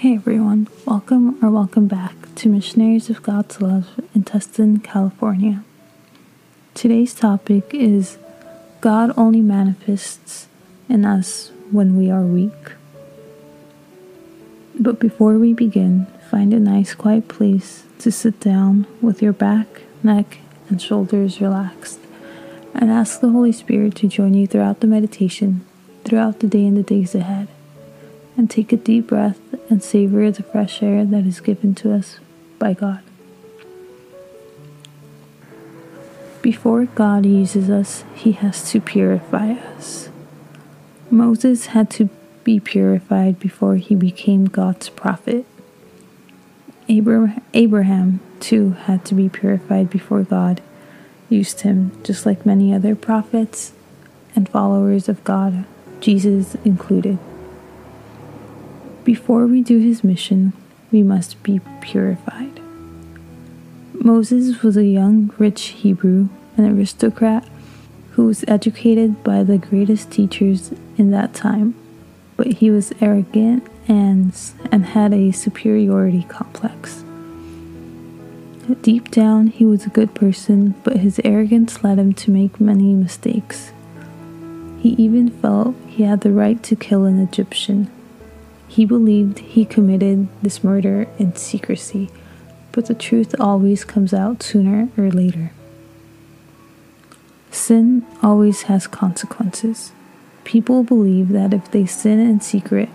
[0.00, 5.62] Hey everyone, welcome or welcome back to Missionaries of God's Love in Tustin, California.
[6.72, 8.16] Today's topic is
[8.80, 10.48] God only manifests
[10.88, 12.72] in us when we are weak.
[14.74, 19.82] But before we begin, find a nice quiet place to sit down with your back,
[20.02, 20.38] neck,
[20.70, 22.00] and shoulders relaxed
[22.72, 25.60] and ask the Holy Spirit to join you throughout the meditation,
[26.06, 27.48] throughout the day and the days ahead
[28.40, 32.18] and take a deep breath and savor the fresh air that is given to us
[32.58, 33.02] by God.
[36.40, 40.08] Before God uses us, he has to purify us.
[41.10, 42.08] Moses had to
[42.42, 45.44] be purified before he became God's prophet.
[46.88, 50.62] Abraham, too, had to be purified before God
[51.28, 53.74] used him, just like many other prophets
[54.34, 55.66] and followers of God,
[56.00, 57.18] Jesus included.
[59.04, 60.52] Before we do his mission,
[60.92, 62.60] we must be purified.
[63.94, 67.48] Moses was a young, rich Hebrew, an aristocrat
[68.12, 71.74] who was educated by the greatest teachers in that time,
[72.36, 74.38] but he was arrogant and,
[74.70, 77.02] and had a superiority complex.
[78.82, 82.92] Deep down, he was a good person, but his arrogance led him to make many
[82.92, 83.72] mistakes.
[84.80, 87.90] He even felt he had the right to kill an Egyptian
[88.70, 92.08] he believed he committed this murder in secrecy,
[92.70, 95.50] but the truth always comes out sooner or later.
[97.50, 99.90] Sin always has consequences.
[100.44, 102.88] People believe that if they sin in secret,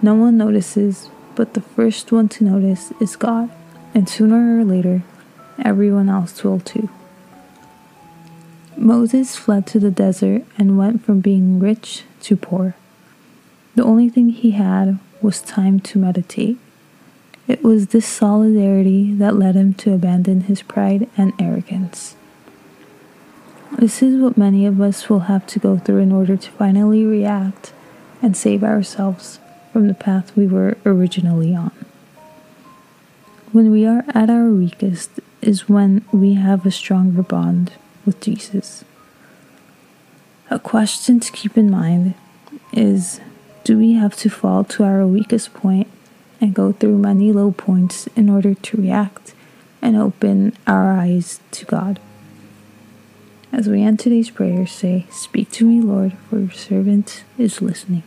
[0.00, 3.50] no one notices, but the first one to notice is God,
[3.92, 5.02] and sooner or later,
[5.62, 6.88] everyone else will too.
[8.78, 12.76] Moses fled to the desert and went from being rich to poor.
[13.74, 16.58] The only thing he had was time to meditate.
[17.46, 22.14] It was this solidarity that led him to abandon his pride and arrogance.
[23.78, 27.04] This is what many of us will have to go through in order to finally
[27.04, 27.72] react
[28.22, 29.38] and save ourselves
[29.72, 31.72] from the path we were originally on.
[33.52, 37.72] When we are at our weakest is when we have a stronger bond
[38.04, 38.84] with Jesus.
[40.50, 42.14] A question to keep in mind
[42.72, 43.20] is
[43.64, 45.88] do we have to fall to our weakest point
[46.40, 49.34] and go through many low points in order to react
[49.82, 52.00] and open our eyes to God?
[53.52, 58.02] As we end today's prayer, say, Speak to me, Lord, for your servant is listening.